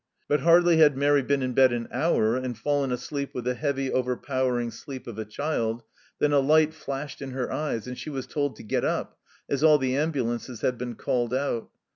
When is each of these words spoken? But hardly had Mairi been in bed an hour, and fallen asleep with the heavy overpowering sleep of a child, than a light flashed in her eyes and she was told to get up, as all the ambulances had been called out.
But 0.27 0.39
hardly 0.39 0.77
had 0.77 0.97
Mairi 0.97 1.21
been 1.21 1.43
in 1.43 1.53
bed 1.53 1.71
an 1.71 1.87
hour, 1.91 2.35
and 2.35 2.57
fallen 2.57 2.91
asleep 2.91 3.35
with 3.35 3.43
the 3.43 3.53
heavy 3.53 3.91
overpowering 3.91 4.71
sleep 4.71 5.05
of 5.05 5.19
a 5.19 5.25
child, 5.25 5.83
than 6.17 6.33
a 6.33 6.39
light 6.39 6.73
flashed 6.73 7.21
in 7.21 7.33
her 7.33 7.51
eyes 7.51 7.85
and 7.85 7.95
she 7.95 8.09
was 8.09 8.25
told 8.25 8.55
to 8.55 8.63
get 8.63 8.83
up, 8.83 9.19
as 9.47 9.63
all 9.63 9.77
the 9.77 9.95
ambulances 9.95 10.61
had 10.61 10.79
been 10.79 10.95
called 10.95 11.35
out. 11.35 11.69